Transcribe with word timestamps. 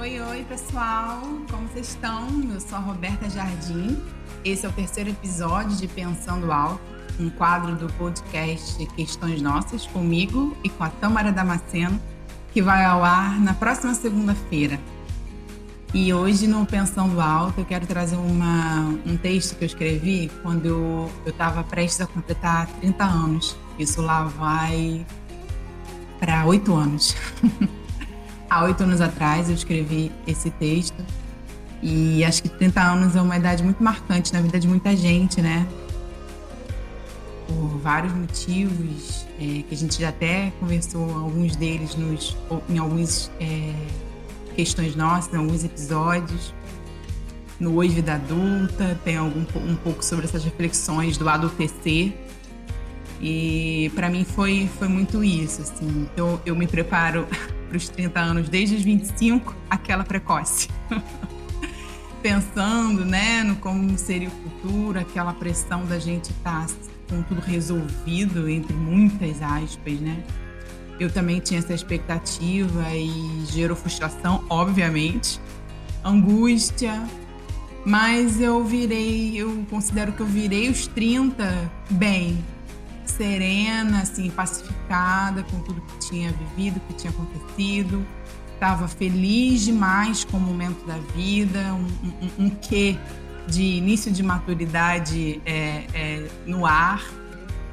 Oi, 0.00 0.20
oi, 0.20 0.46
pessoal! 0.48 1.22
Como 1.50 1.66
vocês 1.66 1.88
estão? 1.88 2.28
Eu 2.54 2.60
sou 2.60 2.78
a 2.78 2.80
Roberta 2.80 3.28
Jardim. 3.28 4.00
Esse 4.44 4.64
é 4.64 4.68
o 4.68 4.72
terceiro 4.72 5.10
episódio 5.10 5.76
de 5.76 5.88
Pensando 5.88 6.52
Alto, 6.52 6.80
um 7.18 7.28
quadro 7.28 7.74
do 7.74 7.92
podcast 7.94 8.86
Questões 8.94 9.42
Nossas, 9.42 9.88
comigo 9.88 10.56
e 10.62 10.68
com 10.68 10.84
a 10.84 10.88
Tâmara 10.88 11.32
Damasceno, 11.32 12.00
que 12.52 12.62
vai 12.62 12.84
ao 12.84 13.02
ar 13.02 13.40
na 13.40 13.54
próxima 13.54 13.92
segunda-feira. 13.92 14.78
E 15.92 16.14
hoje, 16.14 16.46
no 16.46 16.64
Pensando 16.64 17.20
Alto, 17.20 17.58
eu 17.58 17.64
quero 17.64 17.84
trazer 17.84 18.14
uma, 18.14 18.82
um 19.04 19.16
texto 19.16 19.56
que 19.56 19.64
eu 19.64 19.66
escrevi 19.66 20.30
quando 20.44 20.66
eu 20.66 21.10
estava 21.26 21.64
prestes 21.64 22.02
a 22.02 22.06
completar 22.06 22.68
30 22.80 23.02
anos. 23.02 23.56
Isso 23.76 24.00
lá 24.00 24.22
vai 24.22 25.04
para 26.20 26.46
oito 26.46 26.72
anos. 26.72 27.16
Há 28.50 28.64
oito 28.64 28.82
anos 28.82 29.00
atrás 29.00 29.48
eu 29.48 29.54
escrevi 29.54 30.10
esse 30.26 30.50
texto 30.50 31.04
e 31.82 32.24
acho 32.24 32.42
que 32.42 32.48
30 32.48 32.80
anos 32.80 33.14
é 33.14 33.20
uma 33.20 33.36
idade 33.36 33.62
muito 33.62 33.82
marcante 33.82 34.32
na 34.32 34.40
vida 34.40 34.58
de 34.58 34.66
muita 34.66 34.96
gente, 34.96 35.40
né? 35.42 35.66
Por 37.46 37.78
vários 37.78 38.12
motivos, 38.12 39.26
é, 39.38 39.62
que 39.62 39.68
a 39.70 39.76
gente 39.76 40.00
já 40.00 40.08
até 40.08 40.52
conversou 40.58 41.04
alguns 41.14 41.56
deles 41.56 41.94
nos, 41.94 42.36
em 42.68 42.78
algumas 42.78 43.30
é, 43.38 43.74
questões 44.56 44.96
nossas, 44.96 45.32
em 45.32 45.36
alguns 45.36 45.62
episódios. 45.62 46.54
No 47.60 47.76
Hoje 47.76 47.94
Vida 47.94 48.14
Adulta, 48.14 48.98
tem 49.04 49.16
algum, 49.16 49.44
um 49.56 49.76
pouco 49.76 50.04
sobre 50.04 50.24
essas 50.24 50.44
reflexões 50.44 51.16
do 51.16 51.28
adultecer. 51.28 52.14
E 53.20 53.90
para 53.94 54.08
mim 54.08 54.24
foi, 54.24 54.68
foi 54.78 54.88
muito 54.88 55.22
isso, 55.24 55.62
assim. 55.62 56.08
Então 56.12 56.40
eu 56.46 56.54
me 56.54 56.66
preparo 56.66 57.26
para 57.68 57.76
os 57.76 57.88
30 57.88 58.20
anos 58.20 58.48
desde 58.48 58.76
os 58.76 58.82
25, 58.82 59.54
aquela 59.68 60.04
precoce. 60.04 60.68
Pensando, 62.22 63.04
né, 63.04 63.44
no 63.44 63.56
como 63.56 63.96
seria 63.96 64.28
o 64.28 64.30
futuro, 64.30 64.98
aquela 64.98 65.32
pressão 65.32 65.84
da 65.86 65.98
gente 65.98 66.30
estar 66.30 66.66
tá 66.66 66.74
com 67.08 67.22
tudo 67.22 67.40
resolvido, 67.40 68.48
entre 68.48 68.74
muitas 68.74 69.40
aspas, 69.40 70.00
né? 70.00 70.22
Eu 70.98 71.10
também 71.10 71.38
tinha 71.38 71.60
essa 71.60 71.72
expectativa 71.72 72.84
e 72.92 73.44
gerou 73.46 73.76
frustração, 73.76 74.44
obviamente, 74.50 75.40
angústia, 76.04 77.00
mas 77.84 78.40
eu 78.40 78.64
virei, 78.64 79.36
eu 79.36 79.64
considero 79.70 80.12
que 80.12 80.20
eu 80.20 80.26
virei 80.26 80.68
os 80.68 80.88
30 80.88 81.70
bem, 81.90 82.44
serena, 83.18 84.02
assim, 84.02 84.30
pacificada 84.30 85.42
com 85.42 85.60
tudo 85.60 85.82
que 85.82 86.08
tinha 86.08 86.32
vivido, 86.32 86.80
que 86.86 86.94
tinha 86.94 87.10
acontecido. 87.10 88.06
Estava 88.54 88.88
feliz 88.88 89.62
demais 89.64 90.24
com 90.24 90.36
o 90.36 90.40
momento 90.40 90.86
da 90.86 90.96
vida, 91.14 91.74
um, 91.74 91.86
um, 92.42 92.46
um 92.46 92.50
quê 92.50 92.96
de 93.46 93.62
início 93.62 94.10
de 94.12 94.22
maturidade 94.22 95.40
é, 95.44 95.84
é, 95.92 96.28
no 96.46 96.64
ar. 96.64 97.04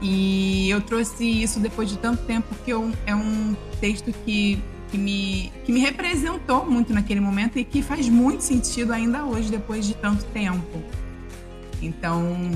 E 0.00 0.68
eu 0.68 0.80
trouxe 0.80 1.24
isso 1.24 1.60
depois 1.60 1.88
de 1.88 1.98
tanto 1.98 2.24
tempo, 2.24 2.48
porque 2.48 2.72
eu, 2.72 2.90
é 3.06 3.14
um 3.14 3.54
texto 3.80 4.12
que, 4.24 4.60
que, 4.90 4.98
me, 4.98 5.52
que 5.64 5.72
me 5.72 5.80
representou 5.80 6.68
muito 6.68 6.92
naquele 6.92 7.20
momento 7.20 7.58
e 7.58 7.64
que 7.64 7.82
faz 7.82 8.08
muito 8.08 8.42
sentido 8.42 8.92
ainda 8.92 9.24
hoje, 9.24 9.50
depois 9.50 9.86
de 9.86 9.94
tanto 9.94 10.24
tempo. 10.26 10.82
Então, 11.80 12.50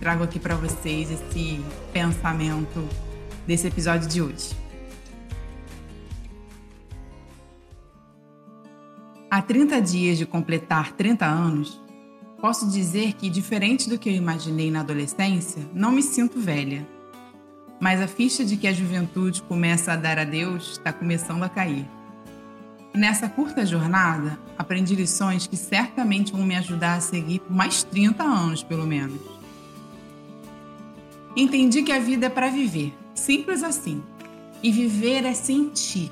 trago 0.00 0.24
aqui 0.24 0.40
para 0.40 0.56
vocês 0.56 1.10
esse 1.10 1.62
pensamento 1.92 2.88
desse 3.46 3.66
episódio 3.66 4.08
de 4.08 4.22
hoje. 4.22 4.56
Há 9.30 9.42
30 9.42 9.80
dias 9.82 10.18
de 10.18 10.24
completar 10.24 10.92
30 10.92 11.26
anos, 11.26 11.80
posso 12.40 12.68
dizer 12.68 13.12
que, 13.12 13.28
diferente 13.28 13.88
do 13.88 13.98
que 13.98 14.08
eu 14.08 14.14
imaginei 14.14 14.70
na 14.70 14.80
adolescência, 14.80 15.62
não 15.72 15.92
me 15.92 16.02
sinto 16.02 16.40
velha. 16.40 16.84
Mas 17.78 18.00
a 18.00 18.08
ficha 18.08 18.44
de 18.44 18.56
que 18.56 18.66
a 18.66 18.72
juventude 18.72 19.42
começa 19.42 19.92
a 19.92 19.96
dar 19.96 20.18
a 20.18 20.24
Deus 20.24 20.72
está 20.72 20.92
começando 20.92 21.42
a 21.42 21.48
cair. 21.48 21.86
E 22.92 22.98
nessa 22.98 23.28
curta 23.28 23.64
jornada, 23.64 24.38
aprendi 24.58 24.96
lições 24.96 25.46
que 25.46 25.56
certamente 25.56 26.32
vão 26.32 26.44
me 26.44 26.56
ajudar 26.56 26.94
a 26.94 27.00
seguir 27.00 27.38
por 27.40 27.52
mais 27.54 27.84
30 27.84 28.22
anos, 28.22 28.62
pelo 28.62 28.86
menos. 28.86 29.39
Entendi 31.36 31.82
que 31.82 31.92
a 31.92 31.98
vida 31.98 32.26
é 32.26 32.30
para 32.30 32.48
viver, 32.48 32.92
simples 33.14 33.62
assim. 33.62 34.02
E 34.62 34.70
viver 34.70 35.24
é 35.24 35.32
sentir, 35.32 36.10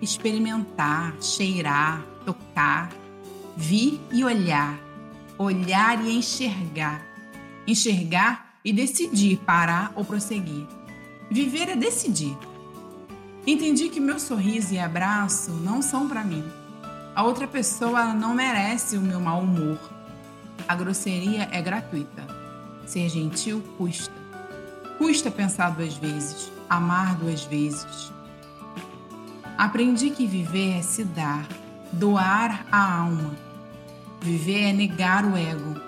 experimentar, 0.00 1.14
cheirar, 1.20 2.04
tocar, 2.24 2.90
vir 3.56 4.00
e 4.12 4.24
olhar, 4.24 4.78
olhar 5.38 6.04
e 6.04 6.16
enxergar, 6.16 7.06
enxergar 7.66 8.54
e 8.64 8.72
decidir 8.72 9.36
parar 9.38 9.92
ou 9.94 10.04
prosseguir. 10.04 10.66
Viver 11.30 11.68
é 11.68 11.76
decidir. 11.76 12.36
Entendi 13.46 13.88
que 13.88 14.00
meu 14.00 14.18
sorriso 14.18 14.74
e 14.74 14.78
abraço 14.78 15.52
não 15.52 15.80
são 15.80 16.08
para 16.08 16.24
mim. 16.24 16.44
A 17.14 17.22
outra 17.22 17.46
pessoa 17.46 18.12
não 18.12 18.34
merece 18.34 18.96
o 18.96 19.00
meu 19.00 19.20
mau 19.20 19.40
humor. 19.40 19.78
A 20.66 20.74
grosseria 20.74 21.48
é 21.52 21.62
gratuita. 21.62 22.26
Ser 22.86 23.08
gentil 23.08 23.62
custa. 23.78 24.25
Custa 24.98 25.30
pensar 25.30 25.70
duas 25.70 25.94
vezes, 25.94 26.50
amar 26.70 27.16
duas 27.16 27.44
vezes. 27.44 28.12
Aprendi 29.58 30.10
que 30.10 30.26
viver 30.26 30.78
é 30.78 30.82
se 30.82 31.04
dar, 31.04 31.46
doar 31.92 32.66
a 32.72 33.00
alma. 33.00 33.34
Viver 34.22 34.70
é 34.70 34.72
negar 34.72 35.24
o 35.24 35.36
ego, 35.36 35.80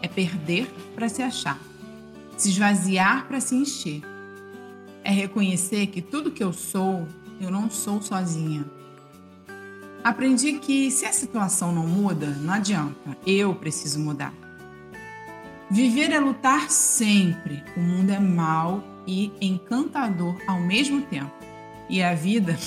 é 0.00 0.08
perder 0.08 0.72
para 0.94 1.08
se 1.08 1.22
achar, 1.22 1.58
se 2.36 2.50
esvaziar 2.50 3.26
para 3.26 3.40
se 3.40 3.54
encher. 3.54 4.02
É 5.04 5.10
reconhecer 5.10 5.88
que 5.88 6.00
tudo 6.00 6.30
que 6.30 6.42
eu 6.42 6.52
sou, 6.52 7.06
eu 7.40 7.50
não 7.50 7.68
sou 7.68 8.00
sozinha. 8.00 8.64
Aprendi 10.04 10.54
que 10.54 10.90
se 10.90 11.04
a 11.04 11.12
situação 11.12 11.72
não 11.72 11.86
muda, 11.86 12.26
não 12.26 12.54
adianta, 12.54 13.16
eu 13.26 13.54
preciso 13.54 13.98
mudar. 13.98 14.32
Viver 15.72 16.12
é 16.12 16.20
lutar 16.20 16.70
sempre. 16.70 17.64
O 17.74 17.80
mundo 17.80 18.10
é 18.10 18.20
mau 18.20 18.84
e 19.06 19.32
encantador 19.40 20.36
ao 20.46 20.60
mesmo 20.60 21.00
tempo. 21.00 21.32
E 21.88 22.02
a 22.02 22.14
vida 22.14 22.58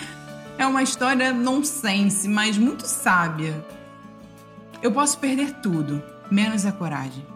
é 0.56 0.66
uma 0.66 0.82
história 0.82 1.34
nonsense, 1.34 2.26
mas 2.26 2.56
muito 2.56 2.86
sábia. 2.86 3.62
Eu 4.82 4.90
posso 4.90 5.18
perder 5.18 5.52
tudo, 5.60 6.02
menos 6.30 6.64
a 6.64 6.72
coragem. 6.72 7.26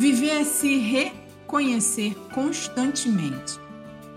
Viver 0.00 0.40
é 0.40 0.44
se 0.44 0.78
reconhecer 0.78 2.16
constantemente. 2.34 3.60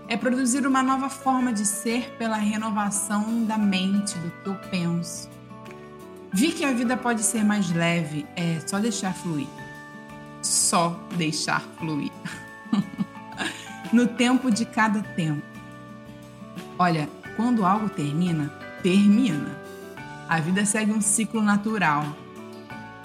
É 0.08 0.16
produzir 0.16 0.66
uma 0.66 0.82
nova 0.82 1.08
forma 1.08 1.52
de 1.52 1.64
ser 1.64 2.10
pela 2.18 2.38
renovação 2.38 3.44
da 3.44 3.56
mente, 3.56 4.18
do 4.18 4.32
que 4.32 4.48
eu 4.48 4.54
penso. 4.68 5.30
Vi 6.32 6.50
que 6.50 6.64
a 6.64 6.72
vida 6.72 6.96
pode 6.96 7.22
ser 7.22 7.44
mais 7.44 7.70
leve, 7.70 8.26
é 8.34 8.58
só 8.66 8.80
deixar 8.80 9.14
fluir 9.14 9.46
só 10.66 10.98
deixar 11.16 11.60
fluir. 11.78 12.10
no 13.92 14.08
tempo 14.08 14.50
de 14.50 14.66
cada 14.66 15.00
tempo. 15.00 15.42
Olha, 16.78 17.08
quando 17.36 17.64
algo 17.64 17.88
termina, 17.88 18.48
termina. 18.82 19.56
A 20.28 20.40
vida 20.40 20.64
segue 20.66 20.92
um 20.92 21.00
ciclo 21.00 21.40
natural. 21.40 22.04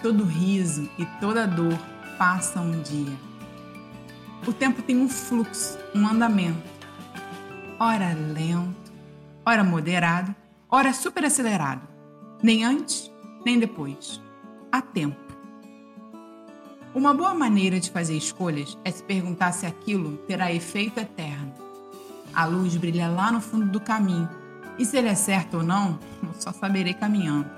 Todo 0.02 0.24
riso 0.24 0.90
e 0.98 1.06
toda 1.20 1.46
dor 1.46 1.78
passa 2.18 2.60
um 2.60 2.82
dia. 2.82 3.16
O 4.48 4.52
tempo 4.52 4.82
tem 4.82 4.98
um 4.98 5.08
fluxo, 5.08 5.78
um 5.94 6.08
andamento. 6.08 6.72
Ora 7.80 8.14
lento, 8.14 8.92
ora 9.46 9.64
moderado, 9.64 10.36
ora 10.68 10.94
super 10.94 11.26
acelerado. 11.26 11.88
Nem 12.42 12.64
antes, 12.64 13.12
nem 13.46 13.60
depois. 13.60 14.20
Há 14.72 14.82
tempo. 14.82 15.31
Uma 16.94 17.14
boa 17.14 17.34
maneira 17.34 17.80
de 17.80 17.90
fazer 17.90 18.18
escolhas 18.18 18.78
é 18.84 18.92
se 18.92 19.02
perguntar 19.02 19.54
se 19.54 19.66
aquilo 19.66 20.18
terá 20.28 20.52
efeito 20.52 21.00
eterno. 21.00 21.54
A 22.34 22.44
luz 22.44 22.76
brilha 22.76 23.08
lá 23.08 23.32
no 23.32 23.40
fundo 23.40 23.66
do 23.66 23.80
caminho, 23.80 24.28
e 24.78 24.86
se 24.86 24.98
ele 24.98 25.08
é 25.08 25.16
certo 25.16 25.58
ou 25.58 25.64
não, 25.64 25.98
eu 26.22 26.34
só 26.38 26.52
saberei 26.52 26.94
caminhando. 26.94 27.50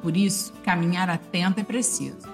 Por 0.00 0.16
isso, 0.16 0.54
caminhar 0.64 1.10
atento 1.10 1.60
é 1.60 1.62
preciso. 1.62 2.26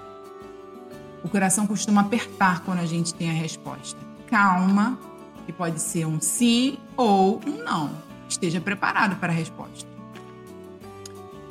O 1.25 1.29
coração 1.29 1.67
costuma 1.67 2.03
apertar 2.03 2.61
quando 2.61 2.79
a 2.79 2.87
gente 2.87 3.13
tem 3.15 3.31
a 3.31 3.35
resposta. 3.35 3.99
Calma, 4.29 4.97
que 5.45 5.53
pode 5.53 5.81
ser 5.81 6.07
um 6.07 6.21
sim 6.21 6.79
ou 6.97 7.41
um 7.45 7.65
não. 7.65 7.91
Esteja 8.29 8.61
preparado 8.61 9.17
para 9.17 9.33
a 9.33 9.37
resposta. 9.37 9.89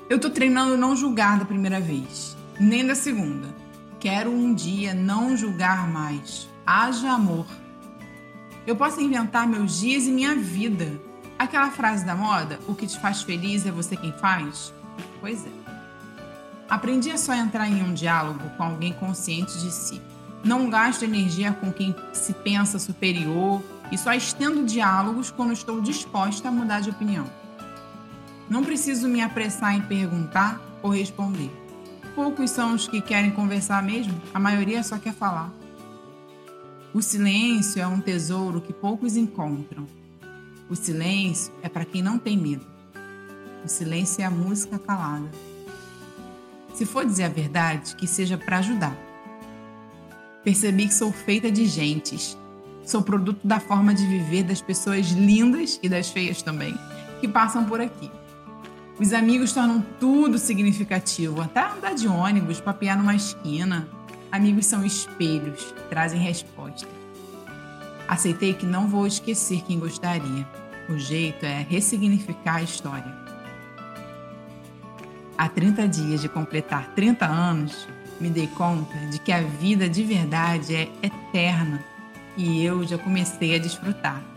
Eu 0.09 0.15
estou 0.15 0.31
treinando 0.31 0.77
não 0.77 0.95
julgar 0.95 1.37
da 1.37 1.43
primeira 1.43 1.81
vez, 1.81 2.37
nem 2.57 2.87
da 2.87 2.95
segunda 2.95 3.66
Quero 3.99 4.31
um 4.31 4.53
dia 4.53 4.94
não 4.94 5.35
julgar 5.35 5.88
mais. 5.88 6.47
Haja 6.65 7.11
amor. 7.11 7.47
Eu 8.65 8.75
posso 8.75 9.01
inventar 9.01 9.47
meus 9.47 9.79
dias 9.79 10.05
e 10.05 10.11
minha 10.11 10.35
vida. 10.35 11.01
Aquela 11.39 11.71
frase 11.71 12.05
da 12.05 12.15
moda, 12.15 12.59
o 12.67 12.75
que 12.75 12.85
te 12.85 12.99
faz 12.99 13.23
feliz 13.23 13.65
é 13.65 13.71
você 13.71 13.95
quem 13.97 14.11
faz? 14.13 14.73
Pois 15.19 15.45
é. 15.45 15.49
Aprendi 16.69 17.09
a 17.09 17.17
só 17.17 17.33
entrar 17.33 17.67
em 17.67 17.81
um 17.81 17.94
diálogo 17.94 18.49
com 18.55 18.63
alguém 18.63 18.94
consciente 18.94 19.57
de 19.59 19.71
si. 19.71 20.01
Não 20.44 20.69
gasto 20.69 21.03
energia 21.03 21.53
com 21.53 21.71
quem 21.71 21.95
se 22.13 22.33
pensa 22.33 22.77
superior 22.77 23.63
e 23.91 23.97
só 23.97 24.13
estendo 24.13 24.65
diálogos 24.65 25.31
quando 25.31 25.53
estou 25.53 25.81
disposta 25.81 26.49
a 26.49 26.51
mudar 26.51 26.81
de 26.81 26.89
opinião. 26.89 27.25
Não 28.49 28.63
preciso 28.63 29.07
me 29.07 29.21
apressar 29.21 29.75
em 29.75 29.81
perguntar 29.81 30.61
ou 30.83 30.91
responder. 30.91 31.66
Poucos 32.17 32.49
são 32.49 32.73
os 32.73 32.87
que 32.87 32.99
querem 32.99 33.29
conversar 33.29 33.83
mesmo, 33.83 34.19
a 34.33 34.39
maioria 34.39 34.81
só 34.81 34.97
quer 34.97 35.13
falar. 35.13 35.53
O 36.91 36.99
silêncio 36.99 37.79
é 37.79 37.85
um 37.85 38.01
tesouro 38.01 38.59
que 38.59 38.73
poucos 38.73 39.15
encontram. 39.15 39.85
O 40.67 40.75
silêncio 40.75 41.53
é 41.61 41.69
para 41.69 41.85
quem 41.85 42.01
não 42.01 42.17
tem 42.17 42.35
medo. 42.35 42.65
O 43.63 43.67
silêncio 43.67 44.23
é 44.23 44.25
a 44.25 44.31
música 44.31 44.79
calada. 44.79 45.29
Se 46.73 46.87
for 46.87 47.05
dizer 47.05 47.25
a 47.25 47.29
verdade, 47.29 47.95
que 47.95 48.07
seja 48.07 48.35
para 48.35 48.57
ajudar. 48.57 48.97
Percebi 50.43 50.87
que 50.87 50.95
sou 50.95 51.11
feita 51.11 51.51
de 51.51 51.67
gentes. 51.67 52.35
Sou 52.83 53.03
produto 53.03 53.45
da 53.45 53.59
forma 53.59 53.93
de 53.93 54.07
viver 54.07 54.41
das 54.41 54.59
pessoas 54.59 55.11
lindas 55.11 55.79
e 55.83 55.87
das 55.87 56.09
feias 56.09 56.41
também, 56.41 56.75
que 57.21 57.27
passam 57.27 57.63
por 57.63 57.79
aqui. 57.79 58.09
Os 58.99 59.13
amigos 59.13 59.53
tornam 59.53 59.85
tudo 59.99 60.39
significativo, 60.39 61.39
até 61.39 61.61
andar 61.61 61.94
de 61.94 62.07
ônibus, 62.07 62.59
papear 62.59 62.97
numa 62.97 63.13
esquina. 63.13 63.88
Amigos 64.31 64.65
são 64.65 64.83
espelhos, 64.83 65.71
trazem 65.88 66.19
respostas. 66.19 66.89
Aceitei 68.07 68.55
que 68.55 68.65
não 68.65 68.88
vou 68.88 69.05
esquecer 69.05 69.61
quem 69.61 69.77
gostaria. 69.77 70.47
O 70.89 70.97
jeito 70.97 71.45
é 71.45 71.65
ressignificar 71.69 72.55
a 72.55 72.63
história. 72.63 73.13
Há 75.38 75.47
30 75.47 75.88
dias 75.88 76.21
de 76.21 76.29
completar 76.29 76.95
30 76.95 77.23
anos, 77.23 77.88
me 78.19 78.31
dei 78.31 78.47
conta 78.47 78.97
de 79.11 79.19
que 79.19 79.31
a 79.31 79.41
vida 79.41 79.88
de 79.88 80.03
verdade 80.03 80.75
é 80.75 80.89
eterna 81.03 81.83
e 82.35 82.63
eu 82.63 82.83
já 82.83 82.97
comecei 82.97 83.55
a 83.55 83.59
desfrutar. 83.59 84.36